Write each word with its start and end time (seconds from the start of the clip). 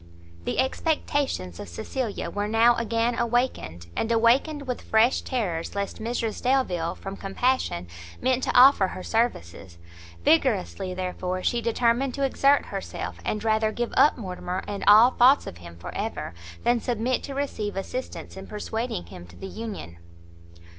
The 0.45 0.57
expectations 0.57 1.59
of 1.59 1.69
Cecilia 1.69 2.31
were 2.31 2.47
now 2.47 2.73
again 2.77 3.13
awakened, 3.19 3.85
and 3.95 4.11
awakened 4.11 4.63
with 4.65 4.81
fresh 4.81 5.21
terrors 5.21 5.75
lest 5.75 5.99
Mrs 6.01 6.41
Delvile, 6.41 6.95
from 6.95 7.15
compassion, 7.15 7.85
meant 8.19 8.41
to 8.45 8.57
offer 8.59 8.87
her 8.87 9.03
services; 9.03 9.77
vigorously, 10.25 10.95
therefore, 10.95 11.43
she 11.43 11.61
determined 11.61 12.15
to 12.15 12.23
exert 12.25 12.65
herself, 12.65 13.17
and 13.23 13.43
rather 13.43 13.71
give 13.71 13.93
up 13.95 14.17
Mortimer 14.17 14.63
and 14.67 14.83
all 14.87 15.11
thoughts 15.11 15.45
of 15.45 15.57
him 15.59 15.77
for 15.77 15.93
ever, 15.93 16.33
than 16.63 16.79
submit 16.81 17.21
to 17.25 17.35
receive 17.35 17.75
assistance 17.75 18.35
in 18.35 18.47
persuading 18.47 19.05
him 19.05 19.27
to 19.27 19.35
the 19.35 19.45
union. 19.45 19.97